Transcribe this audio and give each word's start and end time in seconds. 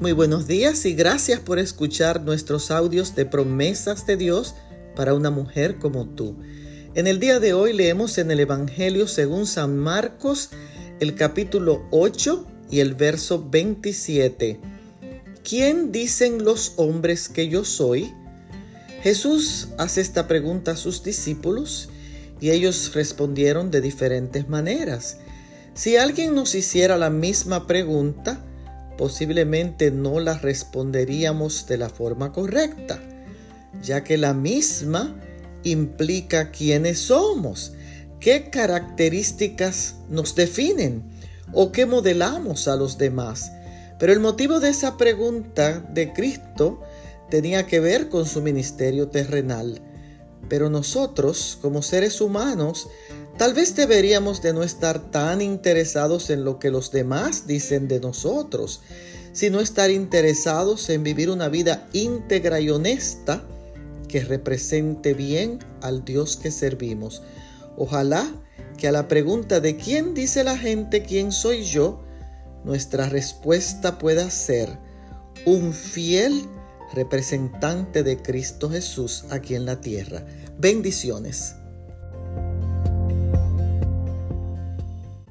Muy 0.00 0.10
buenos 0.10 0.48
días 0.48 0.84
y 0.86 0.94
gracias 0.94 1.38
por 1.38 1.60
escuchar 1.60 2.20
nuestros 2.20 2.72
audios 2.72 3.14
de 3.14 3.26
promesas 3.26 4.06
de 4.06 4.16
Dios 4.16 4.56
para 4.96 5.14
una 5.14 5.30
mujer 5.30 5.78
como 5.78 6.06
tú. 6.06 6.36
En 6.96 7.06
el 7.06 7.20
día 7.20 7.38
de 7.38 7.52
hoy 7.54 7.72
leemos 7.72 8.18
en 8.18 8.32
el 8.32 8.40
Evangelio 8.40 9.06
según 9.06 9.46
San 9.46 9.78
Marcos 9.78 10.50
el 10.98 11.14
capítulo 11.14 11.86
8 11.92 12.44
y 12.72 12.80
el 12.80 12.94
verso 12.94 13.48
27. 13.48 14.60
¿Quién 15.48 15.92
dicen 15.92 16.44
los 16.44 16.72
hombres 16.76 17.28
que 17.28 17.48
yo 17.48 17.64
soy? 17.64 18.12
Jesús 19.02 19.68
hace 19.78 20.00
esta 20.00 20.26
pregunta 20.26 20.72
a 20.72 20.76
sus 20.76 21.04
discípulos 21.04 21.88
y 22.40 22.50
ellos 22.50 22.92
respondieron 22.94 23.70
de 23.70 23.80
diferentes 23.80 24.48
maneras. 24.48 25.18
Si 25.74 25.96
alguien 25.96 26.34
nos 26.34 26.56
hiciera 26.56 26.98
la 26.98 27.10
misma 27.10 27.68
pregunta, 27.68 28.44
posiblemente 28.96 29.90
no 29.90 30.20
la 30.20 30.38
responderíamos 30.38 31.66
de 31.66 31.78
la 31.78 31.88
forma 31.88 32.32
correcta, 32.32 33.00
ya 33.82 34.04
que 34.04 34.16
la 34.16 34.34
misma 34.34 35.14
implica 35.64 36.50
quiénes 36.50 36.98
somos, 36.98 37.72
qué 38.20 38.50
características 38.50 39.96
nos 40.08 40.34
definen 40.34 41.02
o 41.52 41.72
qué 41.72 41.86
modelamos 41.86 42.68
a 42.68 42.76
los 42.76 42.98
demás. 42.98 43.52
Pero 43.98 44.12
el 44.12 44.20
motivo 44.20 44.60
de 44.60 44.70
esa 44.70 44.96
pregunta 44.96 45.80
de 45.92 46.12
Cristo 46.12 46.80
tenía 47.30 47.66
que 47.66 47.80
ver 47.80 48.08
con 48.08 48.26
su 48.26 48.42
ministerio 48.42 49.08
terrenal. 49.08 49.80
Pero 50.48 50.68
nosotros, 50.68 51.58
como 51.62 51.80
seres 51.82 52.20
humanos, 52.20 52.88
tal 53.36 53.54
vez 53.54 53.74
deberíamos 53.74 54.42
de 54.42 54.52
no 54.52 54.62
estar 54.62 55.10
tan 55.10 55.40
interesados 55.40 56.30
en 56.30 56.44
lo 56.44 56.58
que 56.58 56.70
los 56.70 56.90
demás 56.90 57.46
dicen 57.46 57.88
de 57.88 58.00
nosotros, 58.00 58.80
sino 59.32 59.60
estar 59.60 59.90
interesados 59.90 60.88
en 60.90 61.02
vivir 61.02 61.30
una 61.30 61.48
vida 61.48 61.88
íntegra 61.92 62.60
y 62.60 62.70
honesta 62.70 63.42
que 64.08 64.24
represente 64.24 65.12
bien 65.12 65.58
al 65.80 66.04
Dios 66.04 66.36
que 66.36 66.50
servimos. 66.50 67.22
Ojalá 67.76 68.32
que 68.76 68.88
a 68.88 68.92
la 68.92 69.08
pregunta 69.08 69.60
de 69.60 69.76
quién 69.76 70.14
dice 70.14 70.44
la 70.44 70.56
gente 70.56 71.02
quién 71.02 71.32
soy 71.32 71.64
yo, 71.64 72.04
nuestra 72.64 73.08
respuesta 73.08 73.98
pueda 73.98 74.30
ser 74.30 74.78
un 75.44 75.72
fiel 75.72 76.46
representante 76.94 78.02
de 78.02 78.22
Cristo 78.22 78.70
Jesús 78.70 79.24
aquí 79.30 79.54
en 79.54 79.66
la 79.66 79.80
tierra. 79.80 80.24
Bendiciones. 80.58 81.56